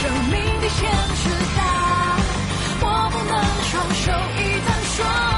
[0.00, 1.60] 生命的现实大，
[2.80, 3.34] 我不能
[3.68, 5.29] 双手一摊双。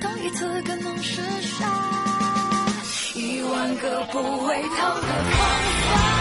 [0.00, 1.66] 同一次可能是傻
[3.14, 6.17] 一万个不回头的方法。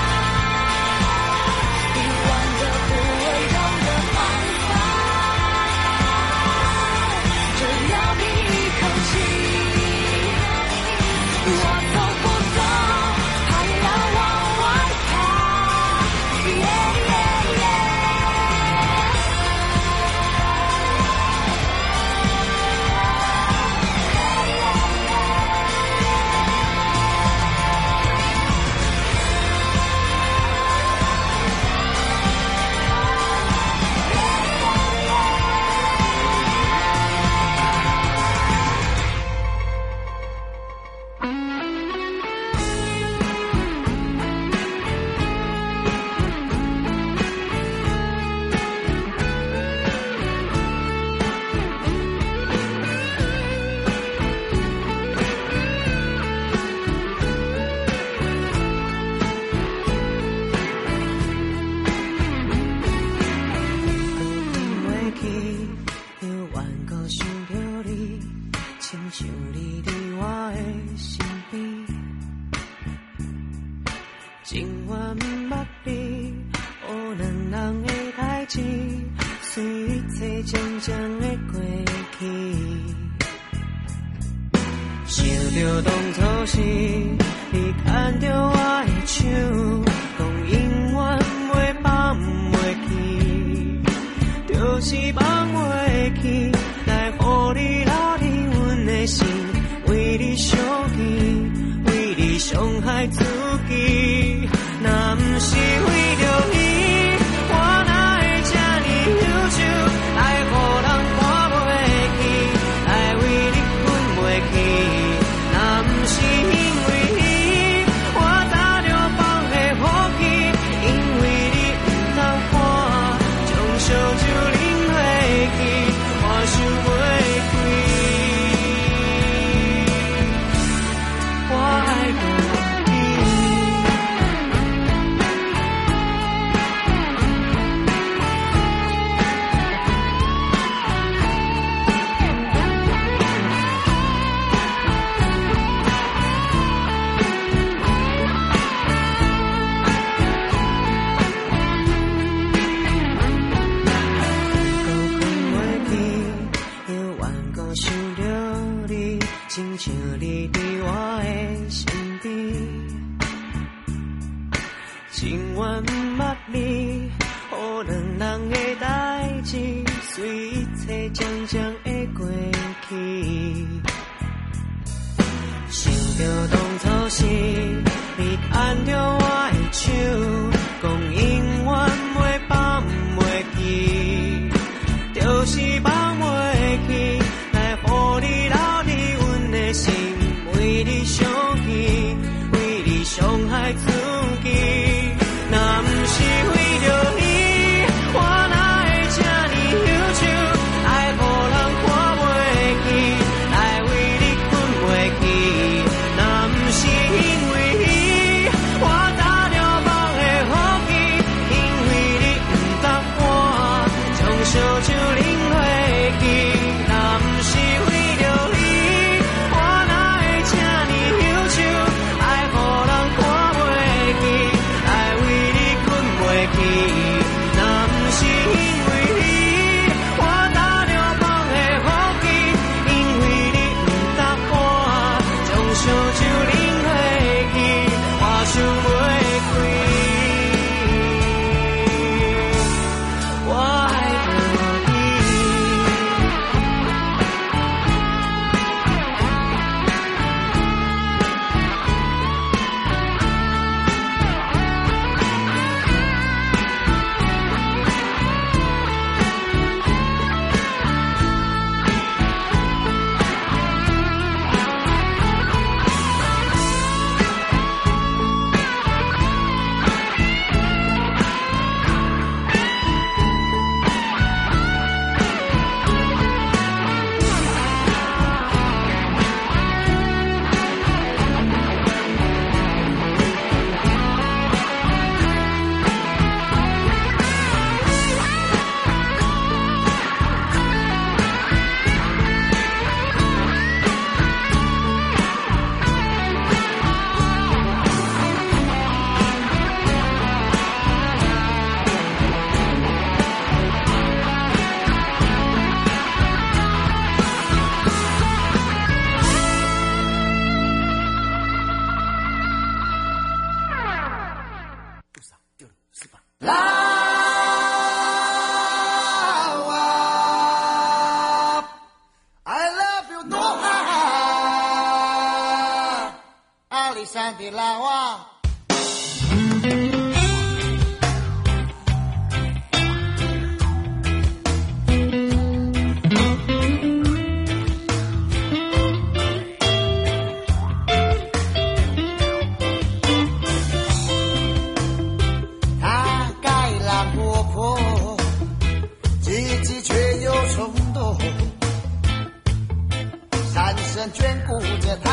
[354.11, 355.11] 眷顾着他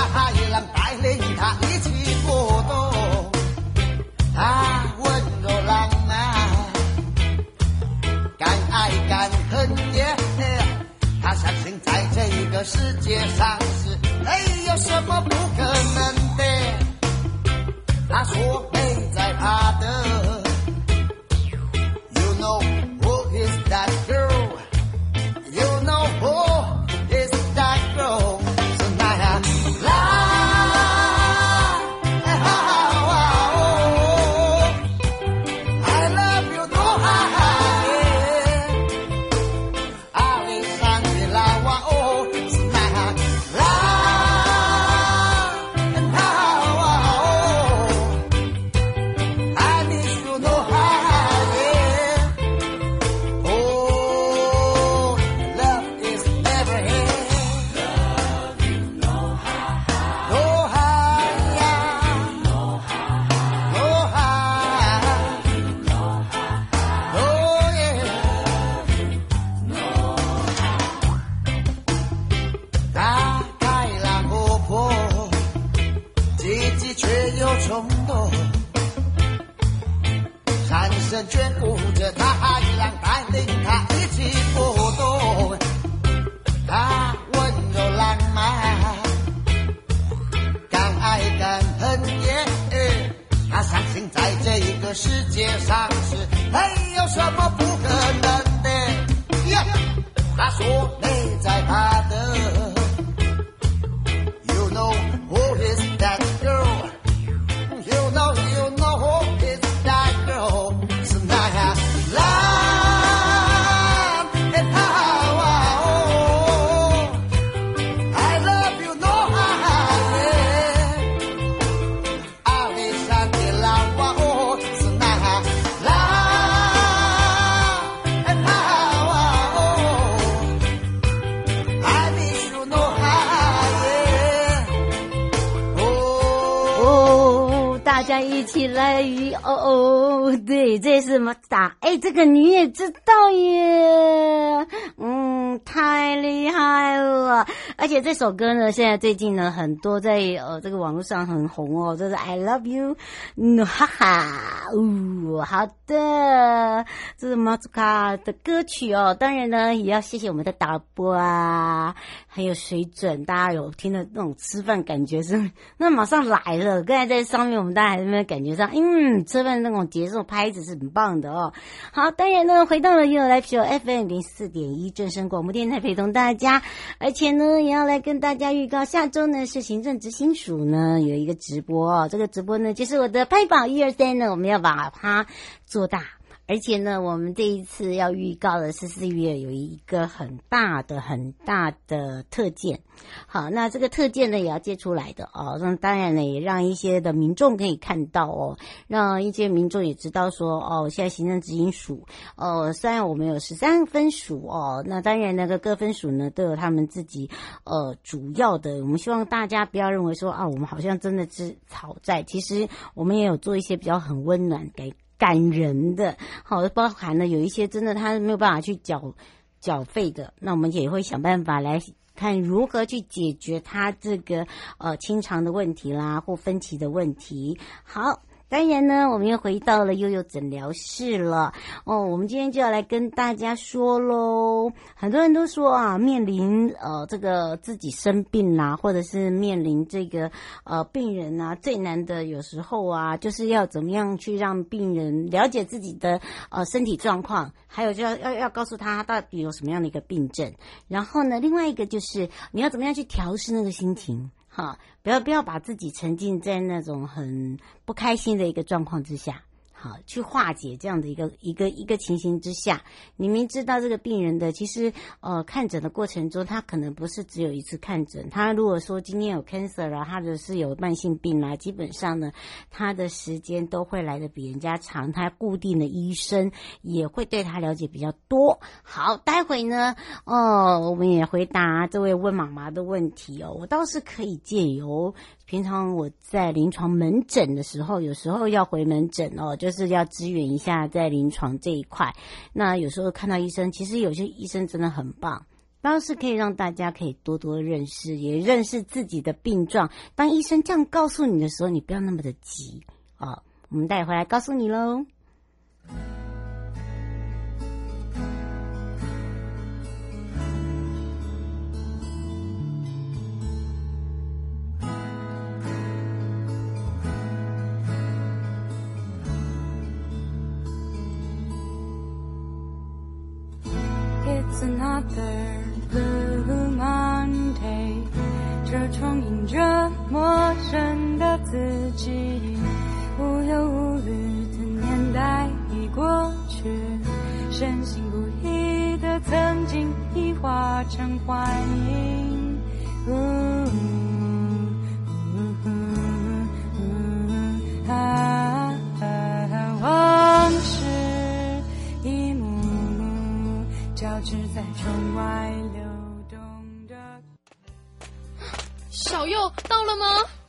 [142.05, 144.67] 这个你也知道耶，
[144.99, 147.47] 嗯，太厉害了！
[147.85, 152.97] 而且这首歌呢，现在最近呢，很多在呃这个网络上很红哦，就是 I love you，
[153.37, 156.87] 嗯，哈哈，呜、哦，好的，
[157.19, 159.13] 这是马祖卡的歌曲哦。
[159.13, 161.95] 当然呢，也要谢谢我们的导播啊，
[162.27, 166.83] 很有水准，大家有听的那种吃饭感觉是，那马上来了。
[166.85, 168.25] 刚才在上面，我们大家还是没有。
[168.25, 171.53] 感觉上，嗯，吃饭那种节奏拍子是很棒的哦。
[171.93, 176.63] 好，当然呢，回到了 You Live Show FM 零四点一正声广播电台，陪同大家，
[176.99, 185.27] 而且呢，也要来跟大家预告，下周呢是行政执行署呢有一个直播，这个直播呢就是我的拍宝一二三呢，我们要把它
[185.67, 186.14] 做大。
[186.47, 192.81] 而且呢，我们这一次要预告的是四月有一个很大的、很大的特件。
[193.27, 195.59] 好，那这个特件呢也要借出来的哦。
[195.61, 198.59] 那当然呢，也让一些的民众可以看到哦，
[198.89, 207.31] 让一些民众也知道说哦，现在行政执行署哦，虽然我们有十三分署哦，那当然那个各分署呢都有他们自己
[207.65, 208.83] 呃主要的。
[208.83, 214.95] 我们希望大家不要认为说啊，我们好像真的是讨债，其实我们也有做一些比较很温暖给。
[215.19, 219.15] 感人的，好，包含了有一些真的他没有办法去缴
[219.61, 221.81] 缴费的，那我们也会想办法来
[222.15, 224.47] 看如何去解决他这个
[224.79, 227.59] 呃清偿的问题啦，或分歧的问题。
[227.83, 228.23] 好。
[228.55, 232.05] 当然呢，我们又回到了悠悠诊疗室了哦。
[232.05, 234.71] 我们今天就要来跟大家说喽。
[234.95, 240.31] 很多人都说啊，面临呃这个自己生病啦，或者是面临这个
[240.63, 250.55] 呃病人啊，最难的有时候啊，就是要怎么样去让病人了解自己的呃身体状况，还有就要要要告诉他到底有什么样的一个病症。
[250.87, 254.31] 然后呢，另外一个就是你要怎么样去调试那个心情。
[254.55, 259.43] 哈，不要不要把自己沉浸在那种很不开心的一个状况之下。
[259.85, 262.83] 好，去化解这样的一个一个一个情形之下，
[263.17, 268.31] 你明知道这个病人的其实呃看诊的过程中，他可能不是只有一次看诊。
[268.31, 272.33] 他如果说今天有 cancer 啊，或者是有慢性病啦，基本上呢，
[272.71, 275.13] 他的时间都会来的比人家长。
[275.13, 276.51] 他固定的医生
[276.81, 278.61] 也会对他了解比较多。
[278.83, 283.55] 好，待会呢，哦，我们也回答这位问妈妈的问题哦。
[283.61, 285.15] 我倒是可以借由。
[285.47, 292.15] 平常我在临床门诊的时候，有时候要回门诊哦，就是要支援一下在临床这一块。
[292.53, 295.45] 那有时候看到医生，其实有些医生真的很棒，
[295.81, 299.91] 当然是可以让大家可以多多认识，也认识自己的病状。
[300.15, 302.83] 当医生这样告诉你的时候，你不要那么的急
[303.17, 303.43] 啊。
[303.69, 305.05] 我们待会来告诉你喽。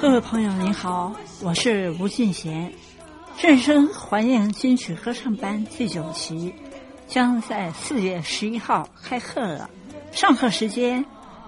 [0.00, 2.72] 各位朋友您好，我是吴俊贤。
[3.38, 6.54] 正声环境金曲合唱班第九期
[7.08, 9.70] 将在四月十一号开课了。
[10.12, 11.04] 上课时间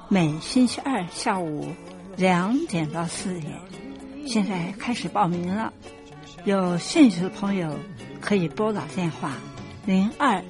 [0.08, 1.68] 每星期二下午
[2.16, 3.60] 两点到四点。
[4.26, 5.72] 现在开始报名了，
[6.44, 7.78] 有兴趣的朋友
[8.20, 9.32] 可以拨打电话
[9.84, 10.42] 零二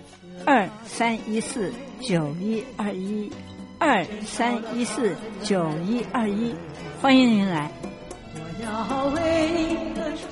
[0.46, 3.30] 二三一四九一二一
[3.78, 6.54] 二三一四九一二一，
[7.00, 7.70] 欢迎您来。
[8.34, 10.26] 我要为你歌唱。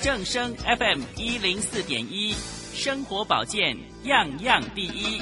[0.00, 2.34] 正声 FM 一零四点一，
[2.72, 5.20] 生活保健样样第一。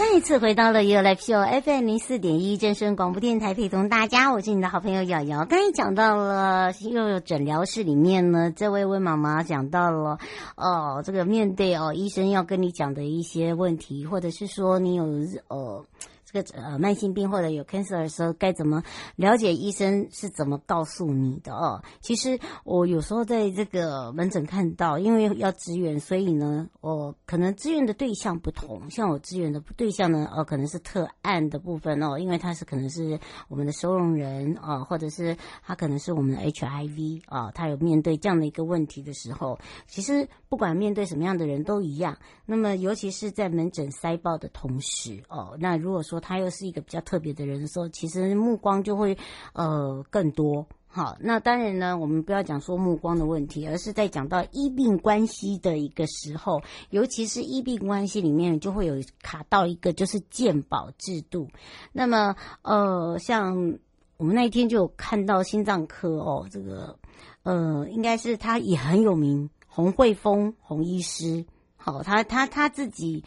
[0.00, 5.44] 再一次回到了 ufm 零四点一正声广播电台，陪同大家，我是你的好朋友瑶瑶。
[5.44, 10.18] 刚才讲到了又有诊疗室里面呢，这位温妈妈讲到了
[10.56, 15.04] 哦，这个面对哦医生要跟你讲的一些问题，或者是说你有
[15.48, 15.84] 呃。
[16.32, 18.82] 这个呃慢性病或者有 cancer 的时候，该怎么
[19.16, 21.82] 了解医生是怎么告诉你的哦？
[22.00, 28.90] 其实我有时候在这个门诊看到，因为要支援，所以呢，我可能支援的对象不同。
[28.90, 42.16] 像我支援的对象呢，哦，可能是特案的部分哦，因为他是可能是我们的收容人啊，或者是他可能是我们的 HIV 啊，他有面对这样的一个问题的时候，其实不管面对什么样的人都一样。
[42.46, 49.16] 那么尤其是在门诊塞爆的同时哦，那如果说他又是一个比较特别的人的时候，其实目光就会
[49.54, 50.66] 呃更多。
[50.92, 61.46] 好，那当然呢，我们不要讲说目光的问题，而是在讲到医病关系的一个时候，尤其是医病关系里面就会有卡到一个就是健保制度。
[61.92, 63.78] 那么呃，像
[64.16, 66.98] 我们那一天就有看到心脏科哦，这个
[67.44, 71.46] 呃应该是他也很有名，洪慧峰洪医师。
[71.76, 73.22] 好，他他他自己。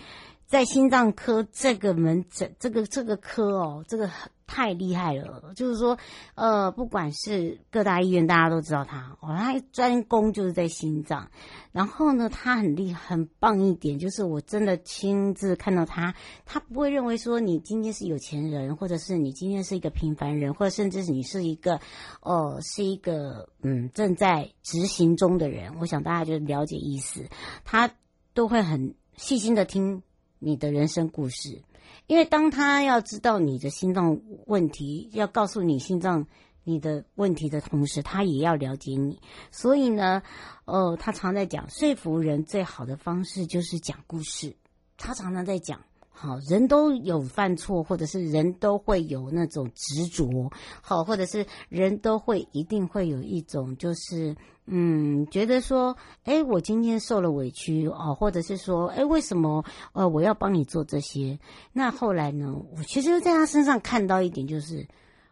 [0.53, 4.07] 在心脏科这个门诊，这个这个科哦，这个
[4.45, 5.51] 太厉害了。
[5.55, 5.97] 就是说，
[6.35, 11.31] 呃，不管是各大医院，大家都知道他哦，他专攻就是在心脏。
[11.71, 16.13] 然后呢，他很厉，很棒一点，就是我真的亲自看到他，
[16.45, 21.79] 他不会认为说你今天是有钱人，或者是你今天是一个平凡人，或者甚至是你是一个，
[22.21, 25.79] 哦、是一个嗯正在执行中的人。
[25.79, 27.27] 我想大家就了解意思，
[27.65, 27.89] 他
[28.35, 30.03] 都会很细心的听。
[30.43, 31.61] 你的人生故事，
[32.07, 36.27] 因为当他要知道你的心脏问题，要告诉你心脏
[36.63, 39.19] 你的问题的同时，他也要了解你。
[39.51, 40.21] 所以呢，
[40.65, 44.55] 哦，他常在讲，说服人最好的方式就是讲故事。
[44.97, 45.81] 他常常在讲。
[46.15, 61.39] 好，人都有犯错，或者是人都会有那种执着，好，或者是人都会一定会有一种就是，嗯，觉得说，哎，我今天受了委屈哦，或者是说，哎，为什么呃我要帮你做这些？
[61.73, 64.87] 那后来呢，我其实在他身上看到一点，就是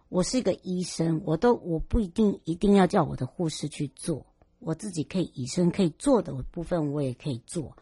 [0.09, 4.25] 我是一个医生，我都我不一定一定要叫我的护士去做，
[4.59, 7.77] 我自己可以以身可以做的部分，我也可以做。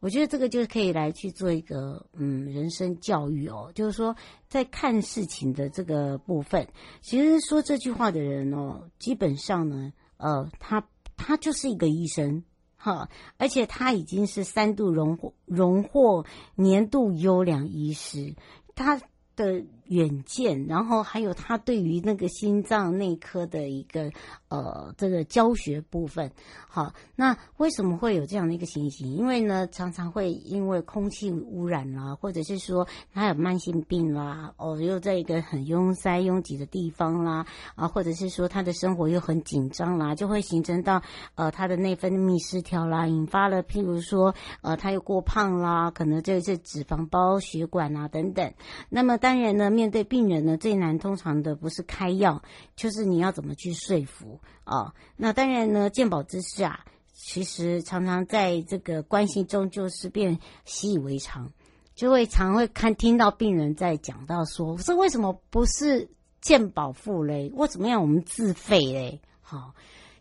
[0.00, 4.16] 我觉得这个就是可以来去做一个嗯人生教育哦，就是说
[4.48, 6.66] 在看事情的这个部分，
[7.00, 12.42] 其实说这句话的人哦，基本上呢，呃，他他就是一个医生
[12.76, 18.34] 哈，而且他已经是三度荣获荣获年度优良医师，
[18.74, 19.00] 他
[19.36, 19.64] 的。
[19.90, 24.12] 远见，然后还有他对于那个心脏内科的一个
[24.48, 26.30] 呃这个教学部分，
[26.68, 29.12] 好，那为什么会有这样的一个情形？
[29.16, 41.02] 因为呢，常常会因为空气污染啦，或者是说他有慢性病啦，哦，又在一个很拥塞拥挤的地方啦，啊，或者是说他的生活又很紧张啦，就会形成到
[41.34, 48.54] 呃他的内分泌失调啦，引发了譬如说呃他又过胖啦，可能这是脂肪包血管啊等等。
[48.88, 49.79] 那么当然呢。
[49.80, 52.42] 面对病人呢，最难通常的不是开药，
[52.76, 61.50] 就是你要怎么去说服啊、那当然呢，健保知识啊，其实常常在这个关系中就是变习以为常，
[61.94, 66.10] 就会常会看听到病人在讲到说，这为什么不是
[66.42, 67.50] 健保付嘞？
[67.54, 69.22] 为什么要我们自费嘞？
[69.40, 69.72] 好、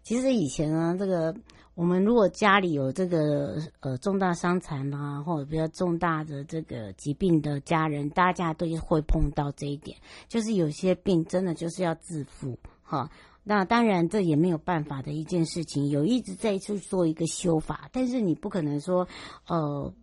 [0.03, 1.35] 其实以前呢，这个。
[1.79, 13.09] 我们如果家里有这个呃重大伤残啊，或者比较重大的这个疾病的家人，大家都会碰到这一点，就是有些病真的就是要自付哈。
[13.45, 19.07] 那当然这也没有办法的一件事情，有一直在去做一个修法，但是你不可能说，
[19.47, 19.93] 呃，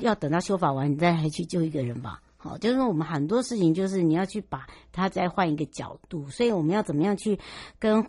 [0.00, 2.20] 要等到修法完你再还去救一个人吧？
[2.36, 7.38] 好，就是说我们很多事情就是你要去把它再换一个角度，所以我们要怎么样去
[7.78, 8.06] 跟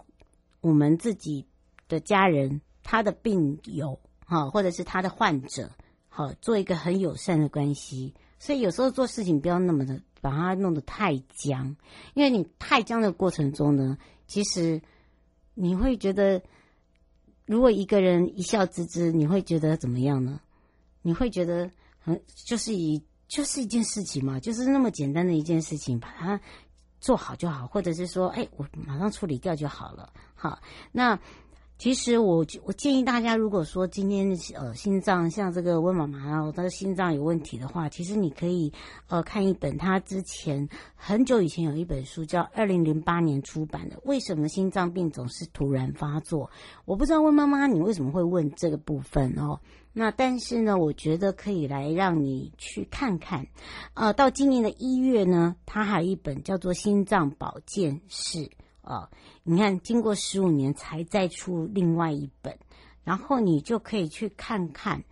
[0.59, 1.45] 我们自己
[1.87, 2.59] 的家人、
[2.89, 5.69] 他的病友，哈，或者是他的患者，
[6.08, 8.13] 好，做一个很友善的关系。
[8.39, 11.76] 所以有时候做事情不要那么的把它弄得太僵，
[12.13, 14.82] 因为你太僵的过程中呢，其实
[15.54, 16.41] 你会觉得，
[17.45, 20.39] 如果一个人一笑置之，你会觉得怎么样呢？
[21.02, 21.69] 你会觉得
[22.00, 26.39] 很就是一就是一件事情嘛，就是那么简单的一件事情，把它
[27.02, 30.13] 做好就好，或者是说，哎，我马上处理掉就好了。
[30.36, 30.62] 好，
[30.93, 31.19] 那。
[31.77, 38.73] 其实我我建议大家，如果说今天呃心脏像这个温妈妈啊，她的心脏有问题的话，其实你可以
[39.07, 46.45] 呃看一本她之前很久以前有一本书叫二零零八年出版的《为什么心脏病总是突然发作》。
[46.85, 49.59] 我不知道温妈妈你为什么会问这个部分哦。
[49.93, 53.45] 那但是呢，我觉得可以来让你去看看。
[53.93, 58.39] 呃，到今年的一月呢，她还有一本叫做《心脏保健室》。
[58.88, 59.10] 啊，
[59.43, 62.58] 你看，经过十五年才再出另外一本，
[63.04, 65.04] 然后你就可以去看看，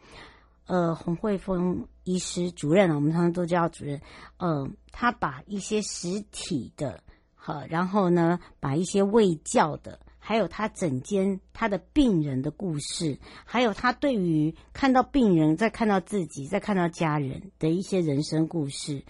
[0.66, 4.00] 呃，洪慧峰医师主任，我们常常都叫主任，
[4.38, 7.04] 呃，他把一些实体的，
[7.36, 19.04] 好，然后呢，把一些未教的，还有他整间他的病人的故事，还有他对于看到病人，再看到自己，再看到家人的一些人生故事，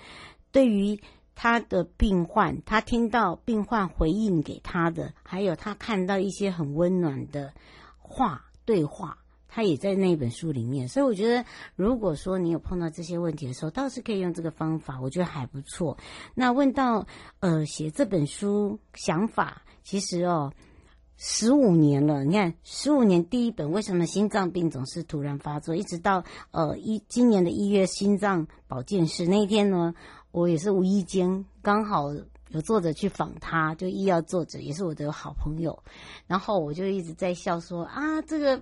[0.52, 1.00] 对于。
[1.36, 7.54] 他的病患，他听到病患回应给他的，还有他看到一些很温暖的
[7.98, 9.18] 话对话，
[9.48, 10.88] 他也在那本书里面。
[10.88, 11.46] 所以我觉得，
[11.76, 15.98] 如果说你有碰到这些问题的时候，倒是可以用这个方法，我觉得还不错。
[16.34, 17.06] 那问到
[17.42, 20.52] 呃，写这本书想法，其实哦，
[21.18, 22.24] 十五年了。
[22.24, 25.76] 你看，十五年第一本，为什么心脏病总是突然发作？
[25.76, 29.94] 一直到呃一今年的一月，心脏保健室那一天呢？
[30.36, 32.14] 我也是无意间刚好
[32.50, 35.82] 有作者去访他，就医药作者也是我的好朋友，
[36.28, 38.62] 然后我就一直在笑说啊，这个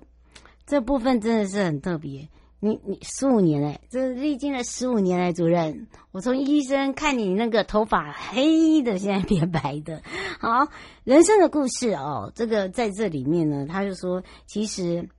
[0.67, 2.29] 这部分真的是很特别。
[2.59, 10.03] 你你十五年哎，这历经了十五年哎，主任，我从医生看你那个头发黑的，现在变白的，
[10.39, 10.67] 好，
[11.03, 15.09] 人生的故事哦，这个在这里面呢，他就说其实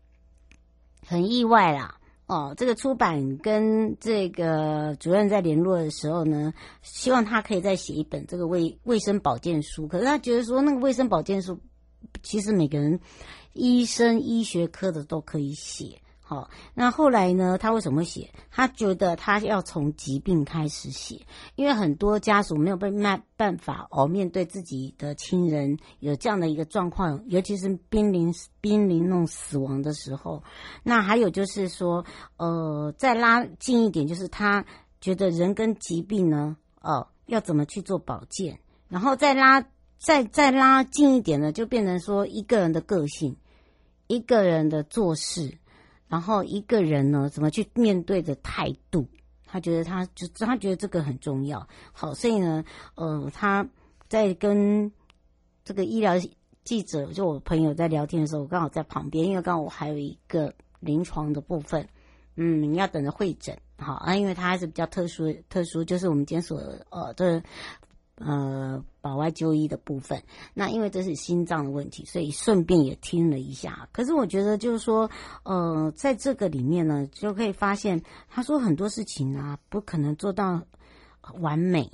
[1.04, 1.96] 很意外啦。
[2.26, 9.87] 哦，这个出版跟这个主任在联络的时候呢，希望他可以再写一本这个卫卫生保健书。
[9.87, 11.60] 可是他觉得说，那个卫生保健书，
[12.22, 12.98] 其实每个人
[13.52, 16.00] 医生医学科的都可以写。
[16.26, 17.58] 好，那后来呢？
[17.58, 18.32] 他为什么写？
[18.50, 21.20] 他觉得他要从疾病开始写，
[21.54, 28.32] 因为很多家属没有被卖办法哦，面对自己的亲人有这样的一个状况，尤其是濒临
[28.62, 30.42] 濒临那种死亡的时候。
[30.82, 32.02] 那还有就是说，
[32.38, 34.64] 呃，再拉近一点，就是他
[35.02, 38.58] 觉得人跟疾病呢，哦，要怎么去做保健？
[38.88, 39.62] 然后再拉
[39.98, 43.37] 再再拉近一点呢，就变成说一个人的个性，
[44.06, 45.58] 一个人的做事。
[46.14, 49.05] 然后一个人呢，怎么去面对的态度？
[49.44, 51.68] 他觉得他就他觉得这个很重要。
[51.92, 53.68] 好，所以呢，呃，他
[54.09, 54.92] 在跟
[55.64, 56.14] 这个医疗
[56.62, 61.88] 记者，就我朋友在聊天的时候，我刚好在旁边，因为刚好我还有一个临床的部分，
[62.37, 67.42] 嗯，你要等着会诊，好啊，因为他还是比较特殊，特殊就是我们今天所呃的。
[68.16, 70.22] 呃，保外就医的部分，
[70.55, 73.88] 那因为这是心脏的问题，所以顺便也听了一下。
[73.90, 75.11] 可是我觉得就是说，
[75.42, 80.62] 呃，在这个里面呢，就可以发现，他说很多事情啊，不可能做到
[81.40, 81.90] 完美，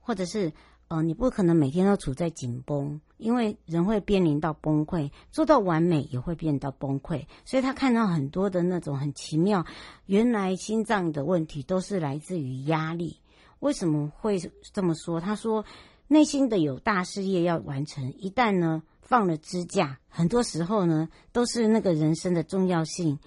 [0.00, 0.52] 或者是
[0.88, 7.24] 呃，你不可能每天都处在紧绷，因为人会面临到崩溃，做到完美也会变到崩溃。
[7.44, 9.64] 所以他看到很多的那种很奇妙，
[10.06, 13.16] 原来心脏的问题都是来自于压力。
[13.62, 14.40] 为什么会
[14.72, 15.20] 这么说？
[15.20, 15.64] 他说，
[16.08, 23.20] 内心的有大事业要完成，一旦呢放了支架，很多时候呢都是那个人生的重要性，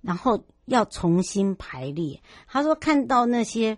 [0.00, 2.22] 然后要重新排列。
[2.46, 3.76] 他说，看到那些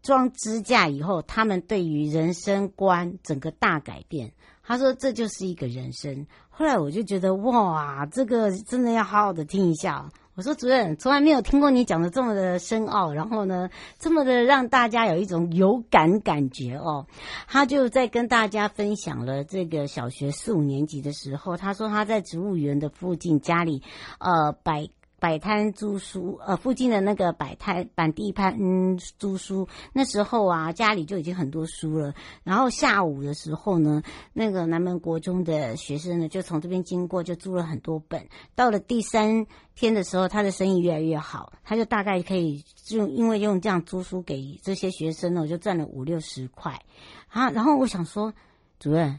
[0.00, 4.32] 装支架以后，他们对于人生观整个大改变。
[4.62, 6.24] 他说，这就是一个人生。
[6.50, 10.08] 后来我就觉得，哇，这个真的要好好的听一下。
[10.38, 17.08] 我说主任，从来没有听过你讲的这么的深奥，然后呢，这么的让大家有一种有感感觉哦。
[17.48, 23.82] 他就在跟大家分享了这个小学四五年级的时候，他说他在植物园的附近家里，
[24.20, 24.88] 呃，摆
[25.20, 29.66] 摆摊租书，呃，附近的那个摆摊摆地摊，嗯，租书。
[29.92, 32.14] 那时候啊，家里就已经很多书了。
[32.44, 34.02] 然后下午的时候呢，
[34.32, 38.28] 那个南门国中的学生呢，就从这边经过，就租了很多本。
[38.54, 46.80] 到了第三天的时候，他的生意越来越好，他就大概可以就因为用这样租书给这些学生呢，我就赚了五六十块。
[47.28, 48.32] 啊，然后我想说，
[48.78, 49.18] 主任，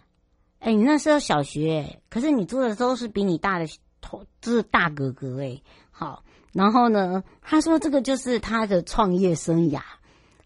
[0.60, 3.68] 哎，你那时候小学，可是你租的都是比你大的
[4.02, 5.62] 头，就是大哥哥哎。
[6.00, 9.82] 好，然后呢，他说这个就是他的创业生涯。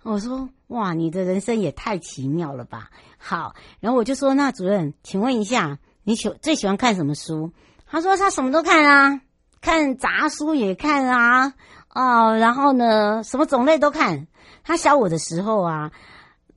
[0.01, 2.89] 我说哇，你的人生也太奇妙了吧。
[3.19, 7.51] 好，然后我就说那主任，请问一下，你喜最喜欢看什么书？
[7.85, 9.21] 他说他什么都看啊，
[9.61, 11.53] 看杂书也看啊，
[11.93, 14.25] 哦，然后呢，什么种类都看。
[14.63, 15.91] 他小我的时候啊，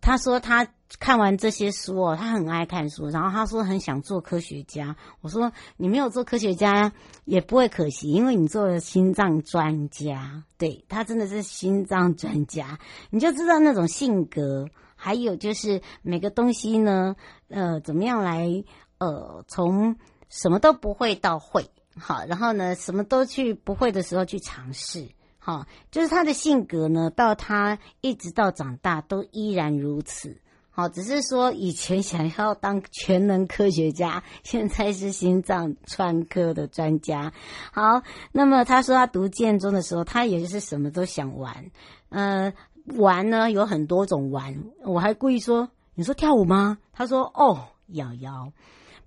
[0.01, 0.69] 他说他。
[1.01, 4.97] 看完这些书哦，他很爱看书，然后他说很想做科学家。
[5.21, 6.93] 我说你没有做科学家
[7.25, 10.45] 也不会可惜，因为你做了心脏专家。
[10.57, 12.79] 对，他真的是心脏专家，
[13.11, 17.17] 你就知道那种性格，还有就是每个东西呢，
[17.49, 18.65] 呃，怎么样来
[18.99, 19.97] 呃，从
[20.29, 21.69] 什么都不会到会
[21.99, 30.41] 好，然后呢，什么都去不会的时候去尝试，好，就是他的性格呢，到他一直到长大都依然如此。
[30.77, 37.33] 好，只是说以前想要当全能科学家， 现在是心脏穿科的专家。
[37.73, 41.71] 好，那么他说他读建中的时候，他也是什么都想玩。
[42.11, 42.53] 呃，
[42.99, 46.77] 玩呢有很多种玩，我还故意说，你说跳舞吗？
[46.93, 48.53] 他说哦，瑶瑶，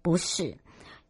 [0.02, 0.58] 不是。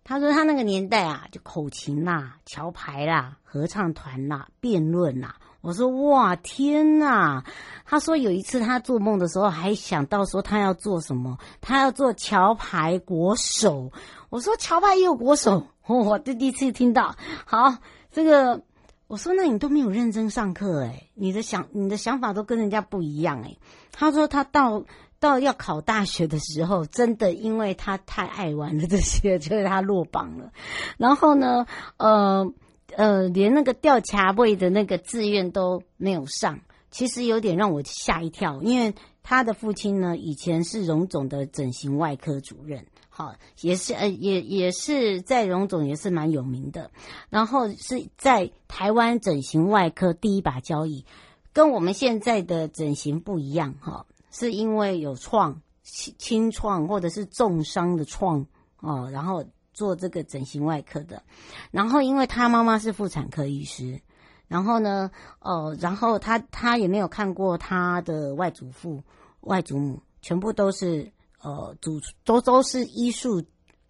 [0.03, 5.37] 他说他那个年代啊，就口琴啦、桥牌啦、合唱团啦、辩论啦。
[5.61, 7.43] 我说哇天呐！
[7.85, 13.91] 他说有一次他做梦的时候还想到说他要做什么，他要做桥牌国手。
[14.29, 17.15] 我说桥牌也有国手，我这第一次听到。
[17.45, 17.75] 好，
[18.11, 18.61] 这个
[19.07, 23.57] 我说那你都没有认真上课诶，你的想你的想法都跟人家不一样诶。
[23.91, 24.85] 他说他到
[25.19, 30.51] 到要考大学的时候，真的因为他太爱玩了这些，就是他落榜了。
[30.97, 31.65] 然后呢，
[31.97, 32.49] 呃。
[32.95, 36.59] 呃，连那个吊卡位的那个志愿都没有上，
[36.91, 38.61] 其实有点让我吓一跳。
[38.61, 46.91] 因为他的父亲呢，以前是荣总的整形外科主任，好，也是呃，也也是在荣总也是蛮有名的。
[47.29, 51.05] 然后是在台湾整形外科第一把交椅，
[51.53, 58.45] 跟我们现在的整形不一样哈，是因为有创轻轻创或者是重伤的创
[58.79, 59.45] 哦，然后。
[59.79, 61.23] 做这个整形外科的，
[61.71, 64.01] 然后因为他妈妈是妇产科医师，
[64.49, 69.01] 然后呢，呃，然后他他也没有看过他的外祖父、
[69.39, 71.09] 外祖母，全部都是
[71.41, 73.41] 呃祖都都是医术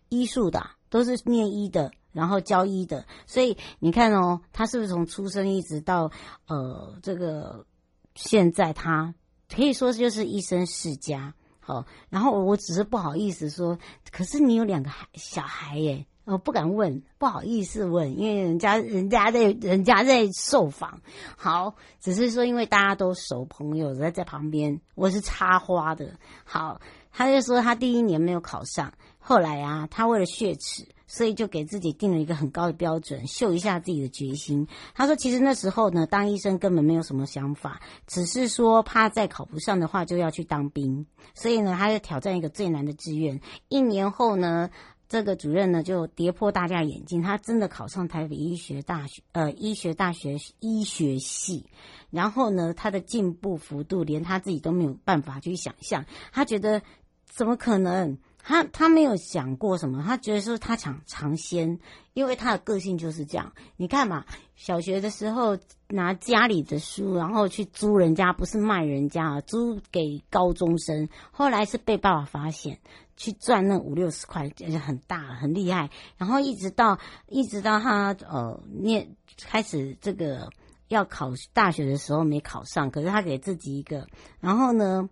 [0.10, 6.12] 医术的，都是念医的，然后教医的，所以你看哦，他是不是从出生一直到
[6.46, 7.66] 呃这个
[8.14, 9.16] 现在，他
[9.52, 11.34] 可以说就是医生世家。
[11.70, 13.78] 哦，然后我只是不好意思说，
[14.12, 21.00] 可是你有两个孩小孩耶，我不敢问，不好意思问，因为人家人家在人家在受访。
[21.38, 26.18] 好，只是说因为大家都熟，朋友在在旁边，我是插花的。
[26.44, 30.88] 好，他就说他第一年没有考上，后来啊，他为了血耻。
[31.12, 34.68] 所以就给自己定了一个很高的标准，秀一下自己的决心。
[34.94, 41.08] 他说：“其实那时候呢，当医生根本没有什么想法，只是说怕再考不上的话就要去当兵。
[41.34, 43.42] 所以呢，他就挑战一个最难的志愿。
[43.70, 44.70] 一年后呢，
[45.08, 51.66] 这个主任呢就跌破大家眼镜，他真的考上台北医学大学，呃，医学大学医学系。
[52.12, 56.06] 然后呢，他的进步幅度连他自己都没有办法去想象。
[56.32, 56.84] 他觉得
[57.26, 61.78] 怎么可能？”他他没有想过什么，他觉得说他想尝鲜，
[62.14, 63.52] 因为他的个性就是这样。
[63.76, 64.26] 你看嘛，
[64.56, 71.10] 小学的时候拿家里的书，然后去租人家，不是卖人家，租给高中生。
[71.32, 72.80] 后来是被爸爸发现，
[73.18, 75.90] 去赚那五六十块，就是很大很厉害。
[76.18, 76.98] 然后一直到
[77.28, 80.50] 一直到他呃念开始这个
[80.88, 84.08] 要考大学的时候没考上，可是他给自己一个，
[84.40, 85.08] 然后呢，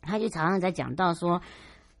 [0.00, 1.40] 他就常常在讲到说。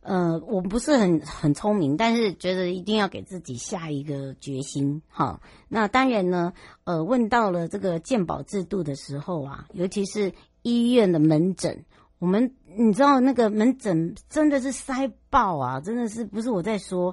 [0.08, 5.02] 呃，我不是很很聪明，但是觉得一定要给自己下一个决心。
[5.08, 6.52] 好，那当然呢，
[6.84, 11.84] 呃，问到了这个健保制度的时候啊，尤其是医院的门诊，
[12.20, 17.12] 我们你知道那个门诊真的是塞爆啊，真的是不是我在说，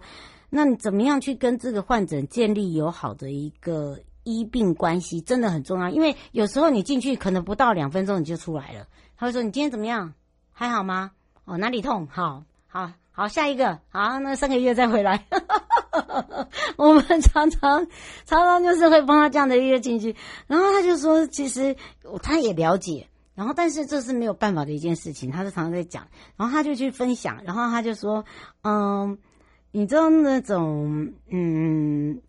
[0.51, 5.89] 那你怎么样去跟这个患者建立友好的一个医病关系，真的很重要。
[5.89, 8.85] 因为有时候你进去可能不到两分钟你就出来了，
[9.17, 10.13] 他会说你今天怎么样？
[10.51, 11.09] 还好吗？
[11.45, 12.07] 哦，哪里痛？
[12.11, 12.43] 好。
[12.73, 13.79] 好好，下一个。
[13.89, 15.27] 好，那三个月再回来。
[16.75, 17.87] 我们常常
[18.25, 20.15] 常常就是会帮他这样的一个情绪，
[20.47, 21.75] 然后他就说，其实
[22.23, 28.25] 他也了解，然后但是这是没有办法的一件事情，他是常常在讲，然后他就去分享，然后他就说，
[28.63, 29.19] 嗯，
[29.71, 32.19] 你知道那种，嗯，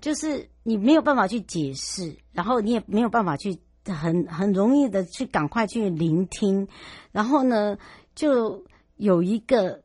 [0.00, 6.66] 就是你没有办法去解释，然后你也没有办法去很很容易的去赶快去聆听，
[7.12, 7.78] 然后呢，
[8.16, 8.64] 就
[8.96, 9.83] 有一个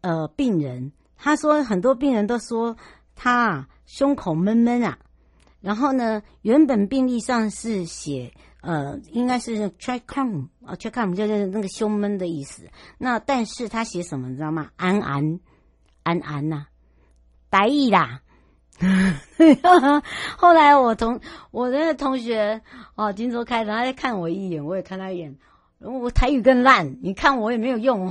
[0.00, 0.92] 呃病人。
[1.22, 2.76] 他说，很多病人都说
[3.14, 4.98] 他啊胸口闷闷啊，
[5.60, 8.32] 然后呢，原本病历上是写
[8.62, 12.68] 呃，应该是 trachom 啊 trachom 就是那个胸闷的意思。
[12.96, 14.70] 那但是他写什么你知道吗？
[14.76, 15.40] 安安
[16.02, 16.64] 安安呐，
[17.50, 18.22] 台语啦。
[20.38, 22.62] 后来我同我的同学
[22.94, 25.36] 哦，金州开的，他在看我一眼，我也看他一眼。
[25.80, 28.10] 我台语更烂，你看我也没有用。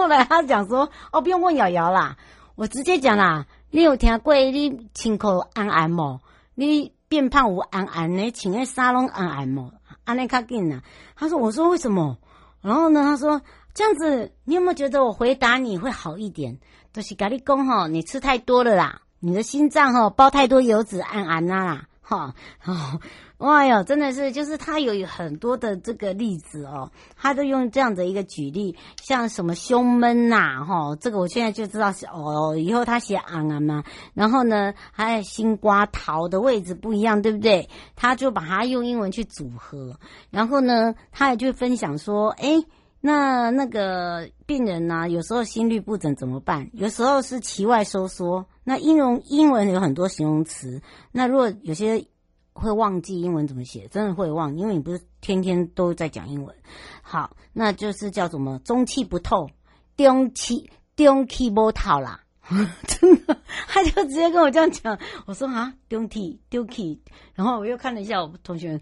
[0.00, 2.16] 后来他讲说，哦，不用问瑶瑶啦。
[2.54, 6.20] 我直接讲啦，你有听过你亲口安安么？
[6.54, 8.30] 你变胖无安安呢？
[8.30, 9.72] 请个沙龙安安么？
[10.04, 10.80] 安内卡紧呐？
[11.14, 12.16] 他说：“我说为什么？”
[12.62, 13.42] 然后呢，他说
[13.74, 16.58] ：“这样子，你有没有觉得我回答你会好一点？
[16.92, 22.34] 就是咖喱公吼，你吃太多了啦，你的心脏吼包太多油脂，安安啦，哈
[22.66, 23.00] 哦。”
[23.40, 37.70] 哇哟，真的是，就是他有很多的这个例子哦，他都用这样的一个举例，像什么胸闷呐，哈，这个我现在就知道是哦，以后他写昂啊嘛，然后呢，还有心瓜桃的位置不一样，对不对？
[37.96, 39.96] 他就把它用英文去组合，
[40.28, 42.62] 然后呢，他也就分享说，哎，
[43.00, 46.68] 那那个病人呢，有时候心律不整怎么办？
[46.74, 50.80] 有时候是脐外收缩，那英文英文有很多形容词，
[51.10, 52.06] 那如果有些。
[52.52, 56.54] 会忘记英文怎么写，真的会忘，因为你不是天天都在讲英文。
[57.00, 59.48] 好，那就是叫什么中气不透，
[59.96, 62.20] 中气中气不透啦。
[62.86, 64.98] 真的，他就直接跟我这样讲。
[65.26, 67.00] 我说啊，中气中气，
[67.34, 68.78] 然后我又看了一下我同学，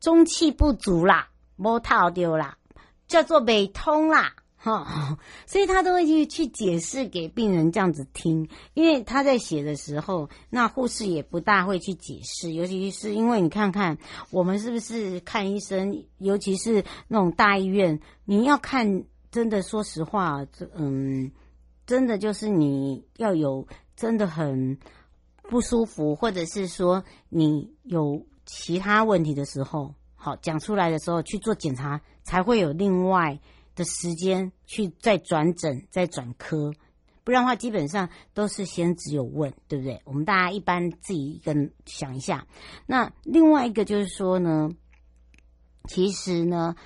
[0.00, 2.58] 中气不足啦，不透丢啦，
[3.06, 4.34] 叫做未通啦。
[4.64, 13.98] 哈， 所以他都会去去解释给病人这样子听，因为他在写的时候，那护士也不大会去解释，尤其是因为你看看
[14.30, 21.30] 我们是不是看医生，尤其是那种大医院，你要看，真的说实话，嗯，
[21.84, 24.78] 真的就是你要有真的很
[25.42, 33.38] 不舒服，或者是说你有其他问题的时候，好讲出来的时候去做检查，才会有另外。
[33.74, 36.72] 的时间去再转诊再转科，
[37.24, 40.00] 不然的话基本上都是先只有问，对不对？
[40.04, 41.54] 我们大家一般自己一个
[41.86, 42.46] 想一下。
[42.86, 44.70] 那另外一个就是说呢，
[45.88, 46.76] 其实呢，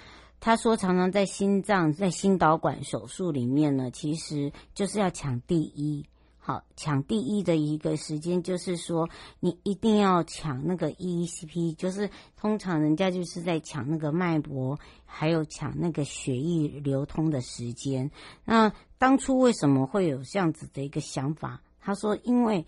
[0.40, 6.06] 他说常常在心脏在心导管手术里面呢，其实就是要抢第一。
[6.48, 9.06] 好，抢第一的一个时间，就是说
[9.38, 18.10] 你一定要抢那个 EECP，就是通常人家就是在抢那个脉搏，还有抢那个血液流通的时间。
[18.46, 21.60] 那当初为什么会有这样子的一个想法？
[21.78, 22.64] 他说，因为。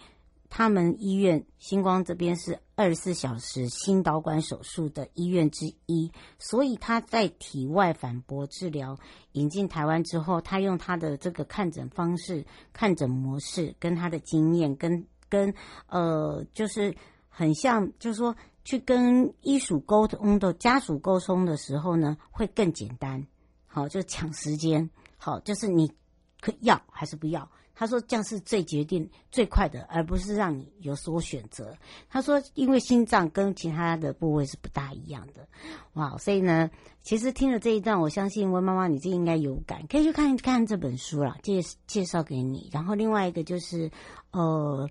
[0.52, 8.96] 他们医院星光这边是二十四小时心导管手术的医院之一，所以他在体外反搏治疗
[9.32, 15.52] 引进台湾之后，他用他的这个看诊方式、看诊模式，跟他的经验，跟跟
[15.88, 16.96] 呃，就是
[17.28, 23.26] 很像，就是说去跟医属沟通的家属沟通的时候呢，会更简单。
[23.66, 24.88] 好，就抢时间。
[25.18, 25.92] 好，就是你
[26.40, 27.46] 可要还是不要。
[27.80, 31.74] 他说这样是最决定最快的，而不是让你有所选择。
[32.10, 35.48] 他说，因为心脏跟其他的部位是不大一样的，
[35.94, 36.14] 哇！
[36.18, 36.70] 所以呢，
[37.00, 42.68] 其实听了这一段，我相信温妈妈你就应该有感，可以去看看这本书啦，介介绍给你。
[42.70, 43.90] 然后另外一个就是，
[44.32, 44.86] 呃，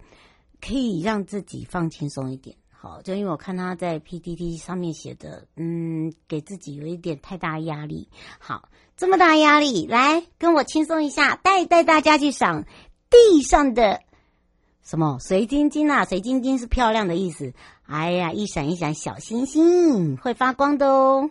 [0.59, 2.57] 可以让自己放轻松一点。
[2.71, 8.09] 好，就因为我看他在 PPT 上面写的，嗯，给自己有一点太大压力。
[8.39, 8.67] 好，
[8.99, 12.65] 这么大压力，来跟我轻松一下，带带大家去赏
[13.09, 14.01] 地上的
[14.83, 16.03] 什么水晶晶啊？
[16.03, 17.53] 水晶晶是漂亮的意思。
[17.87, 21.29] 哎呀，一闪一闪小星星，会发光的哦。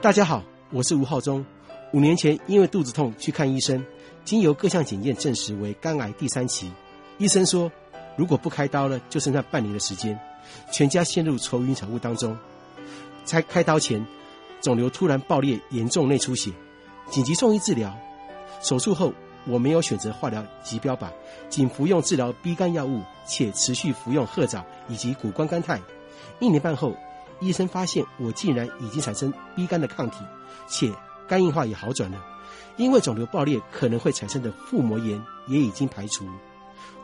[0.00, 1.44] 大家好，我是吴浩中。
[1.92, 3.84] 五年前因为肚子痛去看医生。
[4.24, 6.70] 经由各项检验证实为肝癌第三期，
[7.18, 7.68] 医生说
[8.16, 10.16] 如果不开刀了，就剩下半年的时间，
[10.70, 12.36] 全家陷入愁云惨雾当中。
[13.24, 14.04] 在开刀前，
[14.60, 16.50] 肿瘤突然爆裂，严重内出血，
[17.10, 17.96] 紧急送医治疗。
[18.60, 19.12] 手术后，
[19.46, 21.08] 我没有选择化疗及标靶，
[21.48, 25.80] 仅服用治疗 B 肝药物，且持续服用褐藻以及谷胱甘肽。
[26.38, 26.96] 一年半后，
[27.40, 30.18] 医生发现我竟然已经产生 B 肝的抗体，
[30.68, 30.92] 且
[31.28, 32.20] 肝硬化也好转了。
[32.76, 36.26] 因为肿瘤爆裂可能会产生的腹膜炎也已经排除。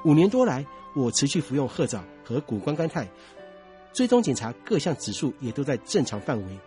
[0.04, 0.64] 五年多来，
[0.94, 3.08] 我持续服用褐藻和谷胱甘肽，
[3.92, 6.58] 追踪检查各项指数也都在正常范围，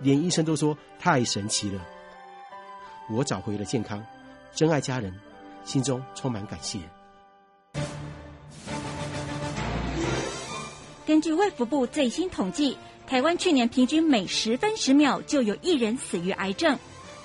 [0.00, 1.80] 连医生都说太神奇了。
[3.10, 4.04] 我找回了健康，
[4.54, 5.14] 真爱家人，
[5.64, 6.78] 心中充满感谢。
[11.06, 16.78] 根据卫福部最新统计，台湾去年平均每十分十秒就有一人死于癌症。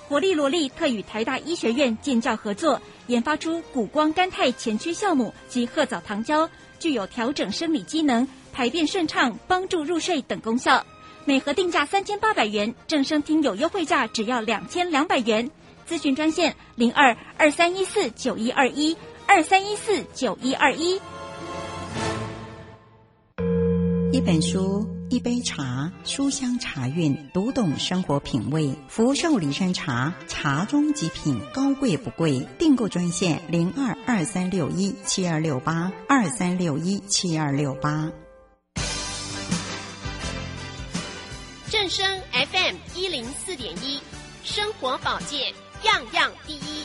[0.08, 6.48] 活力罗力特与台大医学院建教合作，研发出谷胱甘肽前驱酵母及褐藻糖胶，
[6.78, 10.84] 具有调整生理机能、排便顺畅、帮助入睡等功效。
[11.24, 15.50] 每盒定价三千八百元，正声听有优惠价只要两千两百元。
[15.88, 18.96] 咨询专线零二二三一四九一二一
[19.26, 21.00] 二三一四九一二一。
[24.12, 28.74] 一本书，一杯茶，书香茶韵，读懂生活品味。
[28.88, 32.40] 福寿礼山茶，茶中极品，高贵不贵。
[32.58, 38.10] 订购专线零二二三六一七二六八二三六一七二六八。
[41.70, 44.00] 正声 FM 一零四点一，
[44.42, 45.54] 生活保健
[45.84, 46.84] 样样第一。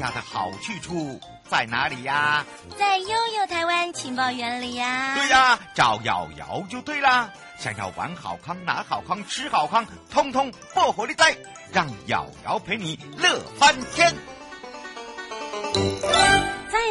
[0.00, 1.20] 闲度假的好去处
[1.50, 2.46] 在哪里呀？
[2.78, 5.14] 在悠悠台湾情报园里呀。
[5.14, 7.28] 对呀，找瑶瑶就对啦。
[7.58, 11.36] 想要玩好康、拿好康、吃好康，通通破火力在，
[11.70, 14.14] 让瑶瑶陪你乐翻天。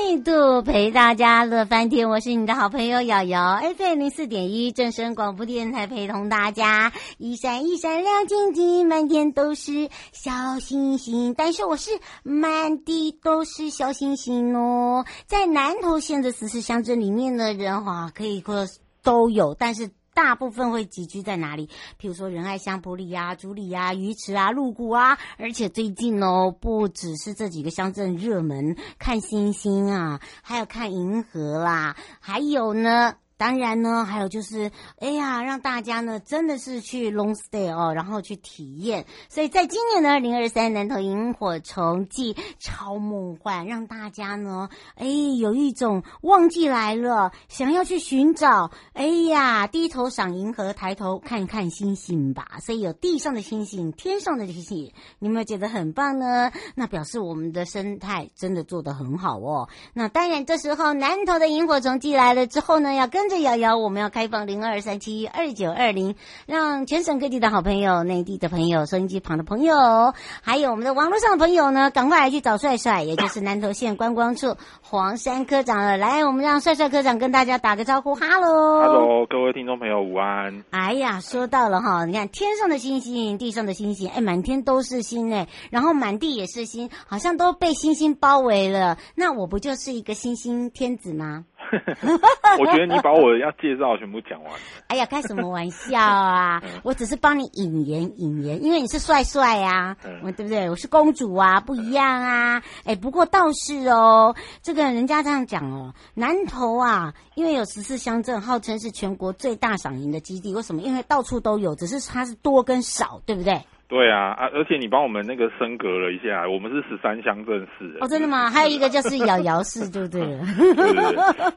[0.10, 11.36] 印度陪大家乐翻天，我是你的好朋友瑶瑶，FM 零四点一正声广播电台，陪同大家一闪一闪亮晶晶，满天都是小星星。
[11.38, 11.92] 但是我是
[12.24, 18.68] 满地都是小星星哦，在南投县的十四乡镇里面的人哈，可以说
[19.04, 19.92] 都有，但是。
[20.14, 21.68] 大部分会集聚在哪里？
[22.00, 33.16] 譬如说仁爱乡、埔里呀、竹里呀、鱼池啊、鹿谷啊，而且最近哦，不只是这几个乡镇热门看星星啊，还有看银河啦，还有呢。
[33.40, 34.70] 当然呢，还有就是，
[35.00, 39.06] 哎呀，让大家呢真的是去 long stay 哦，然后去体验。
[39.30, 52.60] 所以在今年的二零二三南投萤火虫季超梦幻，让大家呢，哎，有一种旺季来了，想要去寻找，哎呀，低头赏银河，抬头看看星星吧。
[52.62, 56.52] 所以有地上的星星，天上的星星，你有没有觉得很棒呢？
[56.76, 59.70] 那表示我们的生态真的做得很好哦。
[59.94, 66.16] 那当然，这时候南投的萤火虫季来了之后呢，要跟这瑶瑶，我们要开放零二三七二九二零，
[66.48, 75.96] 让全省各地的好朋友、内地的朋友、收音机旁的朋友，还有我们的网络上的朋友呢，赶快来去找帅帅，也就是南投县观光处黄山科长了。
[75.98, 80.64] 来，我们让帅帅科长跟大家打个招呼，哈喽，哈喽，各位听众朋友，午安。
[80.72, 88.98] 哎呀，说到了哈，你看天上的星星，地上的星星，哎，满天都是星哎，然后满地也是星，好像都被星星包围了。
[89.16, 91.46] 那我不就是一个星星天子吗？
[92.60, 94.60] 我觉得你把我要介绍全部讲完了。
[94.88, 96.62] 哎呀，开什么玩笑啊！
[96.84, 100.70] 我只是帮你引言引言，因为你是帅帅啊，我对不对？
[100.70, 102.62] 我是公主啊，不一样啊。
[102.86, 110.54] 哎，不过倒是哦，这个人家这样讲哦，南投啊，因为有十四乡镇，号称是全国最大赏银的基地。
[110.54, 110.82] 为什么？
[110.82, 113.62] 因为到处都有，只是它是多跟少，对不对？
[113.90, 117.98] 对啊，啊，而且你帮我们那个升格了一下，我们是十三乡镇市。
[118.00, 118.48] 哦，真的吗？
[118.48, 120.22] 还有一个就是瑶瑶市，对不对？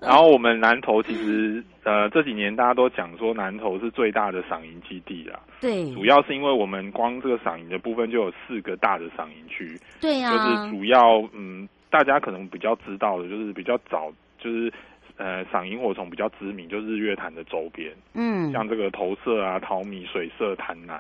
[0.00, 5.38] 然后我们南投其实，呃，这几年大家都讲说南投是最大的赏银基地啦。
[5.60, 5.92] 对。
[5.92, 9.78] 主要是因为我们光这个赏银的部分就有四个大的赏银区。
[10.00, 10.32] 对啊。
[10.32, 14.72] 就是主要，嗯，大家可能比较知道的，就是比较早，就是
[15.18, 17.92] 呃，赏萤火虫比较知名，就是日月潭的周边。
[18.14, 18.50] 嗯。
[18.52, 20.98] 像这个投射啊、淘米、水社、潭南。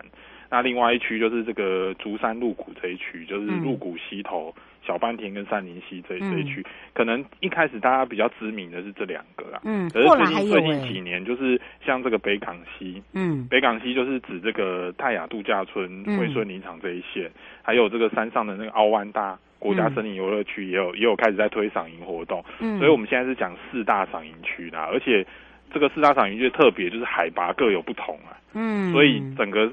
[0.52, 9.62] 那另外一区就是这个竹山鹿谷这一区，就是鹿谷溪头、嗯、小半田跟三林溪这、嗯、这一区，可能一开始大家比较知名的是这两个啦。
[9.64, 17.32] 嗯，可是最近最近几年，就是像这个北港溪，嗯，北港溪就是指这个泰雅度假村、惠顺林场这一线、嗯，
[17.62, 22.44] 还有这个山上的那个凹湾大国家森林游乐区，也有、嗯、也有开始在推赏银活动。
[22.60, 25.26] 嗯，所以我们现在是讲四大赏银区啦，而且
[25.72, 28.36] 这个四大赏银区特别就是海拔各有不同啊。
[28.52, 29.72] 嗯，所以整个。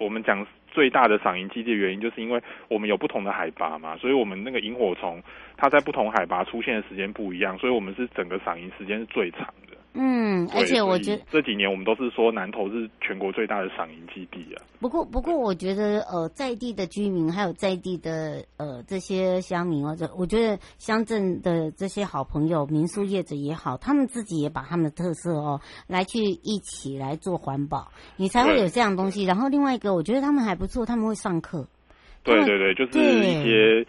[0.00, 5.22] 我们讲最大的赏银基地的原因，就是因为我们有不同的海拔嘛，所以我们那个萤火虫
[5.56, 9.76] 它在不同海拔出现的时间不一样，所以我们是整个赏银时间是最长的。
[9.92, 14.62] 嗯，而且我觉得这几年我们都是说南投是全国最大的赏银基地啊。
[14.78, 29.24] 不过，不过我觉得呃，在地的居民还有在地的呃这些乡民哦，这我觉得乡镇的这些好朋友、民宿业者也好，他们自己也把他们的特色哦来去一起来做环保，你才会有这样东西。
[29.24, 31.66] 然后另外一个，我觉得他们还不错，他们会上课。
[32.22, 33.86] 对对对，就是一些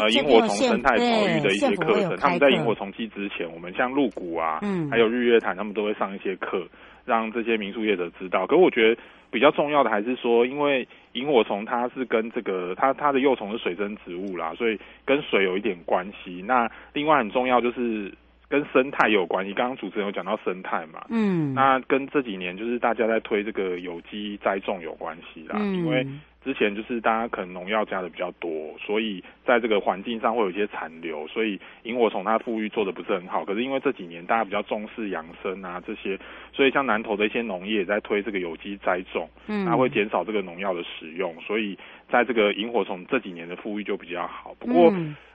[0.00, 2.16] 呃萤火虫生态保育的一些课程。
[2.16, 6.66] 他们在萤火虫季之前，我们像鹿谷啊，嗯，还有日月潭，他们都会上一些课，
[7.04, 8.46] 让这些民宿业者知道。
[8.46, 16.42] 可是我觉得比较重要的还是说，因为萤火虫它是跟这个它它的幼虫是水生植物啦，所以跟水有一点关系。
[16.46, 18.10] 那另外很重要就是
[18.48, 19.52] 跟生态有关系。
[19.52, 26.06] 刚刚主持人有讲到生态嘛，嗯，那跟这几年就是大家在推这个有机栽种有关系啦，嗯，因为。
[26.44, 33.46] 之前就是大家可能农药加的比较多，所以在这个环境上会有一些残留，所以萤火虫它复育做的不是很好。
[33.46, 36.18] 可是因为这几年大家比较重视养生啊这些，
[36.52, 41.78] 所以像南投的一些农业也在推这个有机栽种，嗯，它会减少这个农药的使用，所以
[42.10, 44.54] 在这个萤火虫这几年的复育就比较好。
[44.58, 44.92] 不过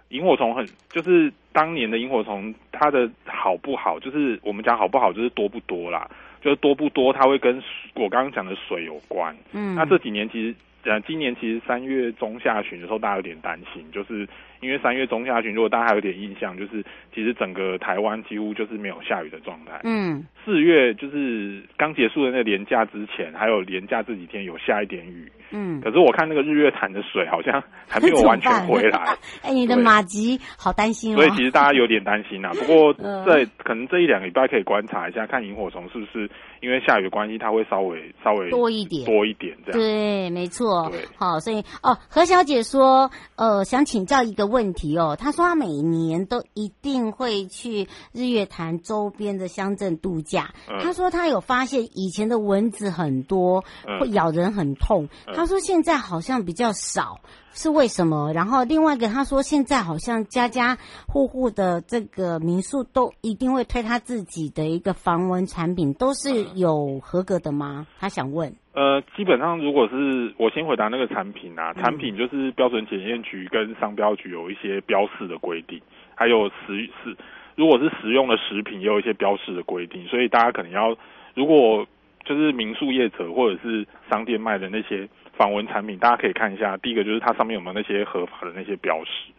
[0.09, 6.07] 萤火虫很就是当年的萤火虫它的好不好，就是我们讲好不好就是多不多啦，
[6.39, 7.61] 就是多不多它会跟
[7.95, 9.35] 我刚刚讲的水有关。
[9.53, 10.55] 嗯，那这几年其实。
[10.89, 14.27] 呃，今年其实三月中下旬的时候，大家有点担心，就是
[14.61, 16.83] 因为三月中下旬，如果大家还有点印象，就是
[17.13, 19.79] 其实整个台湾几乎就是没有下雨的状态。
[19.83, 25.31] 嗯，四月就是刚结束的那个连假之前，还有连假这几天有下一点雨。
[25.51, 28.99] 嗯，可是我看那个日月潭的水好像还没有完全回来。
[29.41, 31.17] 哎，你的马吉好担心哦。
[31.17, 32.51] 所以其实大家有点担心啊。
[32.53, 32.93] 不过
[33.25, 36.29] 在可能这一两个礼拜可以观察一下，看萤火虫是不是
[36.61, 39.79] 因为下雨的关系，它会稍微稍微多一点多一点这样。
[39.79, 40.89] 对，没错。
[40.91, 45.15] 对，好，所以哦，何小姐说，呃，想请教一个问题哦。
[45.19, 50.53] 他说他每年都一定会去日月潭周边的乡镇度假。
[50.67, 53.63] 嗯、她说他有发现以前的蚊子很多，
[53.99, 55.07] 会咬人很痛。
[55.27, 57.19] 嗯他说现在好像比较少，
[57.51, 58.31] 是为什么？
[58.33, 60.77] 然后另外一个他说现在好像家家
[61.07, 67.87] 户户的这个民宿都一定会推他自己的一个防蚊产品，都是有合格的吗？
[67.99, 68.53] 他想问。
[68.73, 75.81] 呃，基本上如果是我先回答那个产品啊，产品就是标准检验局跟商标局有一些标示的规定，
[76.15, 77.17] 还有食是
[77.55, 80.95] 如果是食用的食品也有一些标示的规定，所以大家可能要
[81.33, 81.85] 如果
[82.23, 85.09] 就是民宿业者或者是商店卖的那些。
[85.39, 86.75] 防蚊产品，大家可以看一下。
[86.75, 89.31] 第一个就是它上面有没有那些合法的那些标识，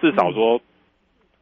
[0.00, 0.60] 至少说，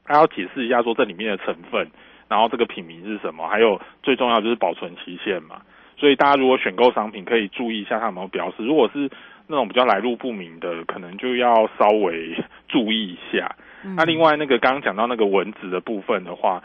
[0.06, 1.86] 它要解释一下说这里面的成分，
[2.26, 5.60] 然后这个品名是什么，还有最重要就是保存期限嘛。
[5.98, 8.64] 所以大家如果选购商品，可以注意一下它有没有标识。
[8.64, 9.10] 如果是
[9.46, 12.34] 那种比较来路不明的，可能就要稍微
[12.68, 13.54] 注意一下。
[13.96, 16.64] 那另外那个刚刚讲到那个蚊子的部分的话，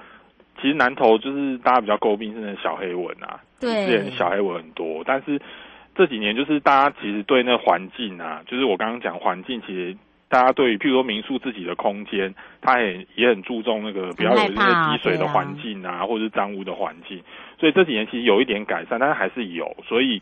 [0.61, 5.37] 其实南投就是大家比较诟病是那小黑蚊啊，对，之前小黑蚊很多，但是。
[6.01, 9.95] 这几年就是大家其实对那环境啊，就是我刚刚讲环境，其实
[10.27, 17.21] 大家对于譬如说民宿自己的空间，他也也很注重那个不要有那些积水的环境啊，或者是脏污的环境。
[17.59, 19.77] 所以这几年其实有一点改善，但是还是有。
[19.87, 20.19] 所以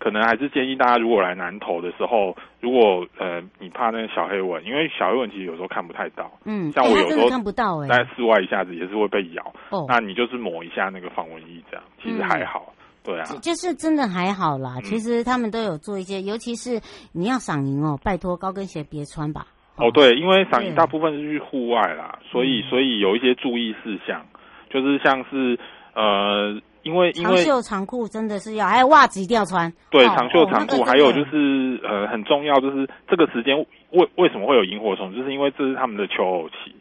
[0.00, 9.54] 可能还是建议大家，如果来南投的时候，如果呃你怕那个小黑蚊，因为小黑蚊其实有时候看不太到，嗯，像我有时候看不到，在室外一下子也是会被咬。
[9.70, 12.74] 哦，那你就是抹一下那个防蚊液，这样其实还好。
[13.02, 14.74] 对啊，就是真的还好啦。
[14.76, 16.80] 嗯、其实他们都有做一些，尤其是
[17.12, 19.46] 你要赏银哦，拜托高跟鞋别穿吧。
[19.76, 24.22] 哦，对，因为赏银大部分是去户外啦，所以所以有一些注意事项，
[24.68, 25.58] 就是像是
[25.94, 29.72] 呃，因为因为长袖长裤真的是要，还有袜子一定要穿。
[29.90, 33.58] 对，长袖长裤，还有就是呃，很重要就是这个时间
[33.92, 36.74] 为为什么会有萤火虫，就是因为这是他们的求偶期，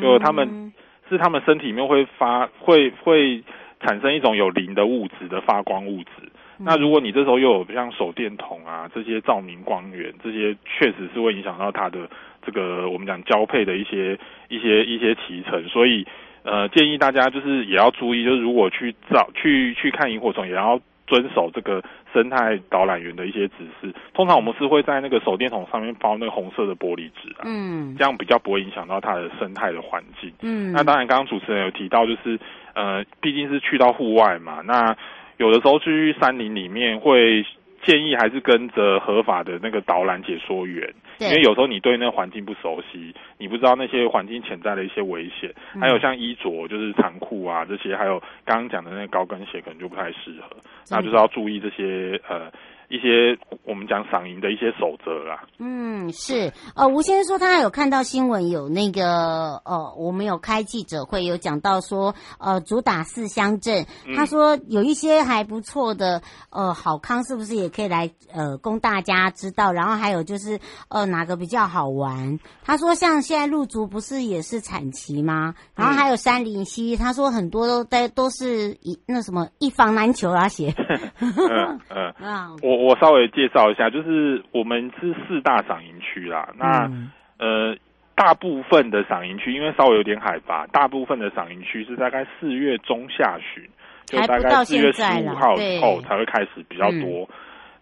[0.00, 0.72] 就他们
[1.10, 3.44] 是他们身体里面会发会会。
[3.80, 6.10] 产生一种有磷的物质的发光物质，
[6.58, 12.08] 那如果你这时候又有像手电筒啊这些照明光源，这些确实是会影响到它的
[12.44, 14.18] 这个我们讲交配的一些
[14.48, 16.06] 一些一些脐橙，所以
[16.42, 20.78] 呃建议大家就是也要注意，就是如果去照去去看萤火虫，也要
[21.10, 21.82] 遵守这个
[22.14, 23.92] 生态导览员的一些指示。
[24.14, 30.32] 通常我们是会在那个手电筒上面包那个红色的玻璃纸啊，嗯，这样比较不会影响到它的生态的环境。
[30.40, 32.38] 嗯，那当然刚刚主持人有提到就是。
[32.72, 34.96] 呃，毕竟是去到户外嘛，那
[35.38, 37.44] 有的时候去山林里面会
[37.82, 50.56] 建议还是跟着合法的那个导览解说员，因为有时候你对那个环境不熟悉，你不知道那些环境潜在的一些危险，嗯、还有像衣着就是长裤啊这些，还有刚刚讲的那个高跟鞋可能就不太适合，
[50.90, 52.50] 那就是要注意这些呃
[52.90, 55.44] 一些我们讲赏银的一些守则啦。
[55.58, 56.52] 嗯，是。
[56.74, 66.20] 呃，吴先生说他有看到新闻，有那个呃，我们有开记者会，有讲到说，呃，主打四乡镇，嗯、他说有一些还不错的，
[66.50, 69.72] 呃，好康是不是也可以来呃供大家知道？
[69.72, 72.40] 然后还有就是呃哪个比较好玩？
[72.64, 75.54] 他说像现在路竹不是也是产期吗？
[75.76, 80.74] 然后还有三林溪，他说很多都都都是一那什么一房难求啊，写。
[81.20, 81.80] 嗯
[82.20, 86.48] 嗯，我我稍微介绍一下，就是我们是四大赏银区啦。
[86.56, 87.76] 那、嗯、呃，
[88.14, 93.62] 大部分的赏银区因为稍微有点海拔，大部分的赏银区是大概四月中下旬，
[94.06, 97.28] 就大概四月十五号以后才会开始比较多。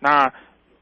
[0.00, 0.30] 那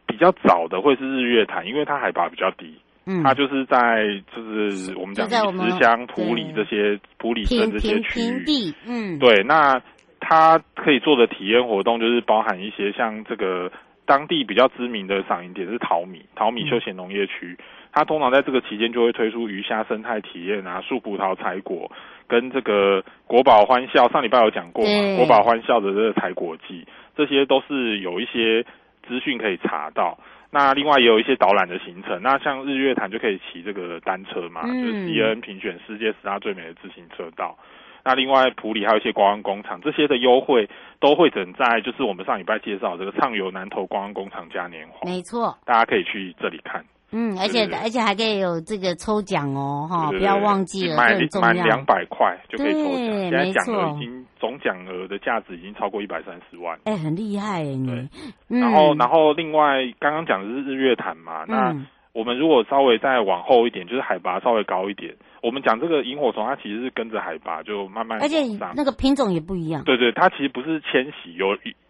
[0.07, 2.75] 比较早的会是日月潭，因为它海拔比较低，
[3.07, 4.05] 嗯，它就是在
[4.35, 9.81] 就是我们讲石乡、埔里这些埔里镇这些区域，嗯，对，那。
[10.19, 13.71] 它可以做的体验活动就是包含一些像这个
[14.07, 17.59] 当地比较知名的赏银点是淘米淘米休闲农业区，
[17.93, 21.91] 它通常在这个期间就会推出鱼虾生态体验啊，树葡萄采果，
[22.29, 26.87] 跟这个国宝欢笑上礼拜有讲过嘛，国宝欢笑的这个采果季，
[27.17, 28.65] 这些都是有一些
[29.07, 30.19] 资讯可以查到。
[30.53, 37.59] 那另外也有一些导览的行程，那像日月潭就可以骑这个单车嘛，就是 CNN 评选世界十大最美的自行车道。
[38.07, 45.11] 那另外，普里还有一些观光工厂，这些的优惠都会整在就是我们上礼拜介绍这个畅游南投观光工厂嘉年华。
[45.11, 46.85] 没错，大家可以去这里看。
[47.11, 53.19] 嗯，而且而且还可以有这个抽奖哦，哈，不要忘记了，满满两百块就可以抽奖。
[53.19, 56.79] 现在奖额已经总奖额的价值已经超过一百三十万。
[56.85, 58.09] 哎，很厉害哎，你。
[58.47, 61.73] 然后，然后另外刚刚讲的是日月潭嘛，那。
[61.73, 65.15] 嗯我们如果稍微再往后一点，就是海拔稍微高一点。
[65.43, 68.43] 我们讲这个萤火虫，它其实是跟着海拔就慢慢，而且
[68.75, 69.85] 那个品种也不一样。
[69.85, 71.35] 对对，它其实不是迁徙。
[71.35, 71.49] 有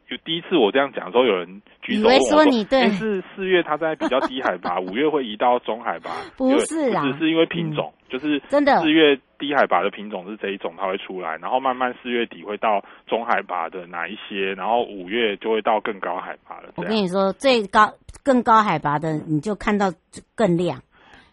[0.08, 6.10] 有第一次我这样讲的时候，有人举手问我以为说你对，是四月它在比较低海拔， 五月会移到中海拔。
[6.36, 16.70] 不是啊，只是因为品种，嗯、就是真的四月低海拔的品种是这一种，它会出来，然后慢慢四月底会到中海拔的哪一些，然后五月就会到更高海拔了。
[16.76, 17.92] 我跟你说，最高。
[18.22, 19.92] 更高海拔的，你就看到
[20.34, 20.80] 更亮。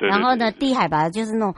[0.07, 1.55] 然后呢，低海拔就是那种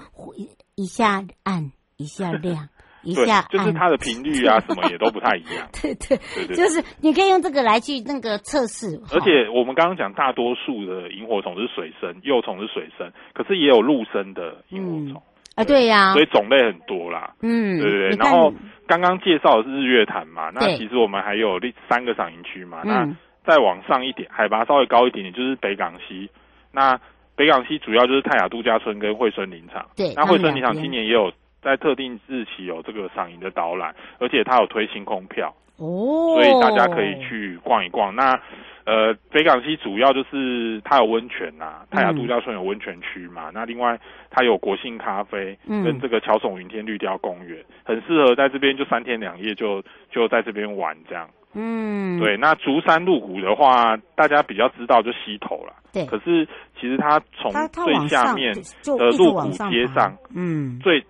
[0.76, 2.70] 一下暗一下亮，
[3.04, 5.68] 一下，就是它的频率啊 什么也都不太一样。
[5.82, 6.18] 对对，
[6.48, 9.00] 对就是你可以用这个来去那个测试。
[9.14, 15.22] 而且我们刚刚讲，大多数的萤火虫是水生，幼虫是水生，可是也有陆生的萤火虫。
[15.56, 17.34] 啊、嗯，对呀，所以种类很多啦。
[17.42, 18.18] 嗯，对对对。
[18.18, 18.54] 然后
[18.88, 23.08] 刚刚介绍的是日月潭嘛，那其实我们还有三个赏银区嘛，那。
[23.48, 26.28] 再往上一点，海拔稍微高一点点，就是北港溪。
[26.72, 27.00] 那
[27.36, 29.86] 北港溪主要就是泰雅度假村跟惠蓀林场。
[29.96, 31.32] 对，那惠蓀林场今年也有
[31.62, 38.16] 在特定日期有这个赏银的导览，而且它有推星空票哦，所以大家可以去逛一逛。
[38.16, 38.40] 那
[38.86, 43.50] 呃，北港溪主要就是它有温泉呐、啊，泰雅度假村有温泉区嘛。
[43.50, 51.28] 嗯、那另外它有国信咖啡跟这个乔耸云天绿雕公园，嗯、很适合在这边就三天两夜就就在这边玩这样。
[51.56, 55.74] 嗯，对，那竹山鹿谷的话，大家比较知道就溪头了。
[55.94, 56.46] 对，可是
[56.78, 61.02] 其实它从最下面的鹿谷街上，嗯，最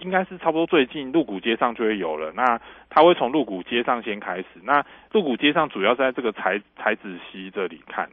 [0.00, 2.30] 应该是差不多最近鹿谷街上就会有了。
[2.36, 4.46] 那它会从鹿谷街上先开始。
[4.62, 8.06] 那鹿谷街上主要是在这个才才子溪这里看。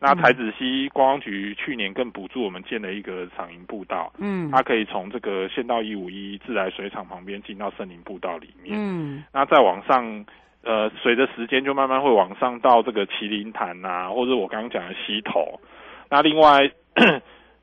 [0.00, 8.74] 那才子溪观光局去年更补助我们建了一个赏银步道，嗯，它可以从这个县道一五一自来水厂旁边进到森林步道里面。
[8.76, 10.26] 嗯，那再往上。
[10.64, 15.60] 呃，随着时间就慢慢会往上到这个麒麟潭呐，或者我刚刚讲的溪头。
[16.10, 16.70] 那另外，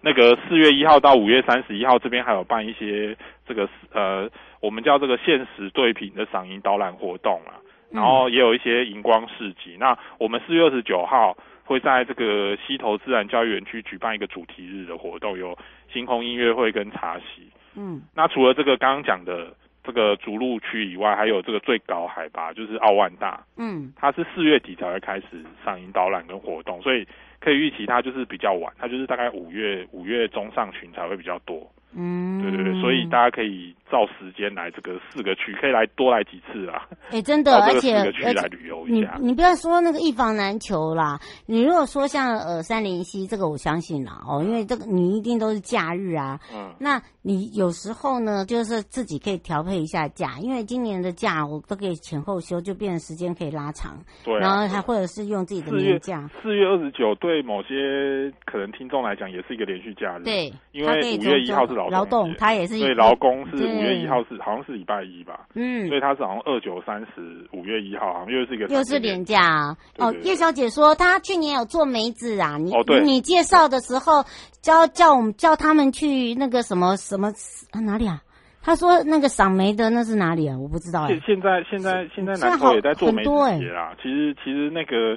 [0.01, 3.15] 那个四月一号到五月三十一号这边还有办一些
[3.45, 4.29] 这个呃，
[4.61, 7.59] 我们叫这个限时对品的赏樱导览活动啊。
[7.91, 9.77] 然后也有一些荧光市集。
[9.79, 15.57] 那我们四月二十九号会在这个溪头自然教育园区举办一个主题日的活动，有
[15.91, 17.49] 星空音乐会跟茶席。
[17.75, 19.53] 嗯，那除了这个刚刚讲的。
[19.85, 25.25] 这个逐鹿区以外，还有这个最高海拔就是奥万大，嗯，它是四月底才会开始
[25.63, 27.07] 上映导览跟活动，所以
[27.39, 31.69] 可以预期它就是比较晚，它就是大概五月五月中上旬才会比较多。
[31.97, 36.85] 嗯，对对对，所以大家可以照时间来这个四个区，可以来多来几次啊。
[37.11, 37.93] 哎，真的，而且
[38.33, 39.15] 来旅游一下。
[39.21, 46.37] 你你不要说那个一房难求啦，你如果说像呃杉林溪这个，我相信啦哦，因为这个你一定都是假日啊。
[46.53, 46.75] 嗯。
[46.77, 53.97] 那你有时候呢，就是自己可以调配一下假，因为今年的假我都可以前后休，就变成时间可以拉长。
[54.25, 54.37] 对。
[54.37, 56.29] 然后还或者是用自己的年假。
[56.43, 60.23] 四月二十九对某些可能听众来讲也是一个连续假日。
[60.25, 60.51] 对。
[60.73, 61.85] 因为五月一号是老。
[61.85, 65.47] 劳动，他也是对劳工是五月一号是好像是礼拜一吧？
[65.53, 69.77] 嗯，所以他是好像二九三十五月一号，好像又是一个又是连假啊。
[69.97, 72.71] 哦，叶小姐说她去年有做梅子啊，你、
[73.03, 74.23] 你介绍的时候
[74.61, 77.29] 叫叫我们叫他们去那个什么什么
[77.71, 78.21] 啊哪里啊？
[78.61, 80.57] 他说那个赏梅的那是哪里啊？
[80.57, 81.21] 我不知道哎、欸。
[81.23, 83.29] 现在现在现在南投也在做梅子
[83.59, 83.95] 节啦。
[84.01, 85.15] 其实其实那个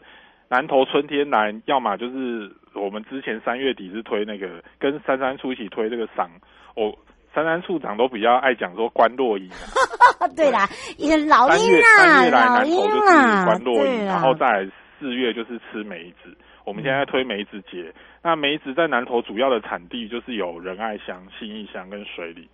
[0.50, 6.30] 南投春天来，要么就是我们之前三月底是推那个跟珊珊出一起推这个赏，
[6.76, 6.94] 我、哦、
[7.34, 9.48] 三三处长都比较爱讲说观落阴。
[10.36, 14.68] 对啦，也老鹰啊，三月来南投就是观落阴，然后再
[14.98, 16.36] 四月就是吃梅子。
[16.64, 22.48] 我们现在推梅子节，那梅子在南投主要的产地就是有仁爱乡、信义乡跟水里。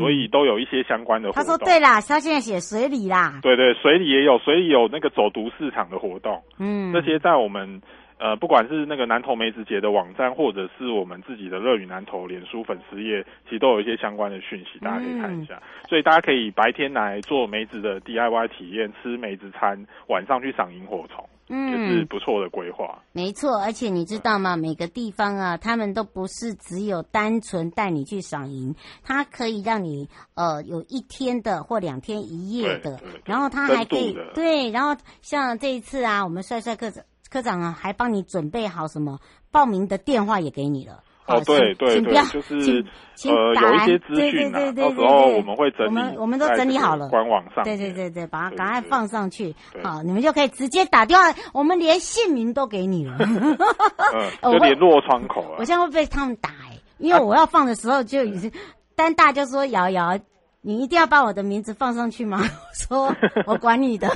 [0.00, 1.44] 所以都有一些相关的活动。
[1.44, 6.42] 他说：“对啦，他现在写水里啦。”对对，水里也有，水里有那个走读市场的活动。
[6.58, 7.80] 嗯，这些在我们
[8.18, 15.54] 呃，不管是那个南投梅子节的网站，或者是我们自己的乐语南投脸书粉丝页，其实都有一些相关的讯息，大家可以看一下。
[15.56, 21.28] 嗯、所以大家可以白天来做梅子的 DIY 体验，吃梅子餐，晚上去赏萤火虫。
[21.48, 23.00] 嗯，就是不错的规划。
[23.12, 24.56] 没错，而且你知道吗？
[24.56, 39.18] 每个地方啊，他们都不是只有单纯带你去赏萤，它可以让你呃有一天的或两天一夜的，然后它还可以对，然后像这一次啊，我们帅帅科长科长啊，还帮你准备好什么
[39.50, 41.02] 报名的电话也给你了。
[41.26, 42.84] 哦，对对对，就是
[43.28, 49.52] 呃有一些资讯啊，到时候我们会整理，我们我们都整理好了，官网上，对对对对，把它赶快放上去，
[49.82, 53.58] 好，你们就可以直接打电话，我们连姓名都给你了， 嗯，
[54.40, 55.56] 就联络窗口啊。
[55.58, 58.52] 我现在会被他们打哎，因为我要放的时候就已经，
[58.94, 60.16] 但大家说瑶瑶，
[60.66, 62.38] 你一定要把我的名字放上去吗？
[62.42, 63.14] 我说
[63.46, 64.08] 我管你的。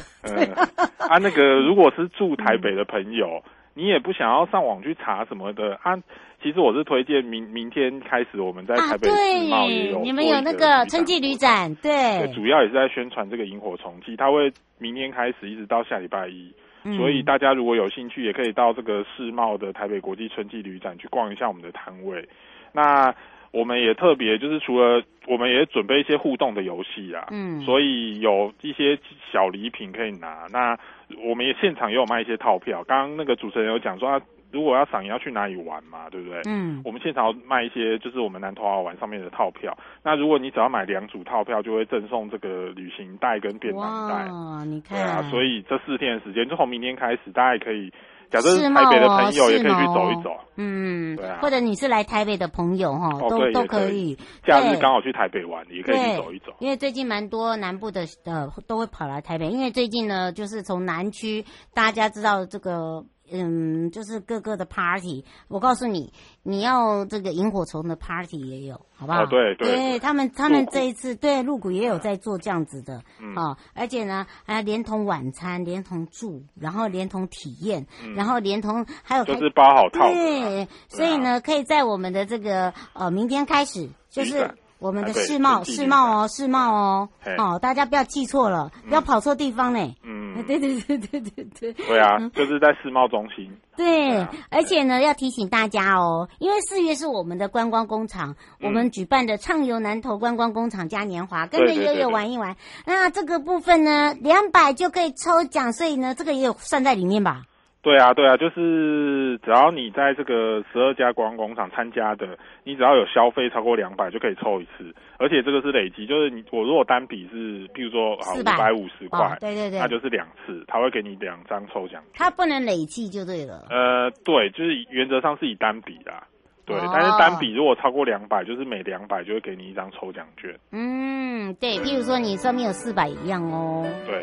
[0.98, 3.40] 啊，那个如果是住台北的朋友。
[3.72, 5.96] 你也不想要上网去查什么的啊？
[6.42, 22.28] 其实我是推荐明明天开始我们在台北世贸也有、啊、你们有那个春季旅展，对，对，主要也是在宣传这个萤火虫季，它会明天开始一直到下礼拜一，嗯、所以大家如果有兴趣，也可以到这个世贸的台北国际春季旅展去逛一下我们的摊位。
[22.72, 23.14] 那
[23.52, 28.98] 我们也特别就是除了我们也准备一些互动的游戏啊，嗯，所以有一些
[29.32, 30.46] 小礼品可以拿。
[30.50, 30.78] 那
[31.24, 32.84] 我们也现场也有卖一些套票。
[32.84, 34.20] 刚刚那个主持人有讲说，啊
[34.52, 36.40] 如果要赏萤要去哪里玩嘛，对不对？
[36.46, 39.76] 嗯，我们现场要卖一些就是我们南投好玩上面的套票。
[40.02, 44.14] 那如果你只要买两组套票，就会赠送这个旅行袋跟便当袋。
[44.30, 47.92] 哇，你看，对啊，所以这四天的时间，就从明天开始，大家也可以。
[48.30, 54.16] 假设是台北的朋友也可以去走一走，嗯，对啊，或者你是来台北的朋友哈，都都可以。
[54.46, 56.52] 假日刚好去台北玩，也可以去走一走。
[56.60, 63.04] 因为最近蛮多南部的呃都会跑来台北，因为最近呢，就是从南区大家知道这个。
[63.32, 66.12] 嗯，就是各个的 party，我告诉你，
[66.42, 69.22] 你要这个萤火虫的 party 也有，好不好？
[69.22, 84.50] 哦、对对，对他们，他们这一次对露谷也有在做这样子的，嗯、哦，而且呢，还连同晚餐，连同住，然后连同体验，嗯、然后连同还有就是包好套，对，所以呢，可以在我们的这个呃明天开始就是。
[84.80, 89.94] 我们的世贸，世贸哦，世贸哦，哦，大家不要记错了，不要跑错地方呢。
[90.02, 91.72] 嗯， 对对对对对对。
[91.72, 93.50] 对啊，就是在世贸中心。
[93.76, 102.56] 对，而且呢，要提醒大家哦，因为四月是我们的观光工厂，我们举办的畅游南投观光工厂嘉年华，跟着悠悠玩一玩。
[102.84, 107.42] 那这个部分呢，两百就可以抽奖，所以呢，这个也有算在里面吧。
[107.82, 122.02] 对啊，对啊，就是只要你在这个十二家观光工厂参加的，你只要有消费超过两百就可以抽一次，而且这个是累积，就是你我如果单笔是，譬如说啊五百五十块，对对对，那就是两次，他会给你两张抽奖。
[122.12, 123.66] 他不能累计就对了。
[123.70, 126.22] 呃，对，就是原则上是以单笔啦，
[126.66, 130.54] 对，哦、但是单笔如果超过两百，就是每两百就会给你一张抽奖券。
[130.70, 133.86] 嗯，对，譬如说你上面有四百一样哦。
[134.06, 134.22] 对。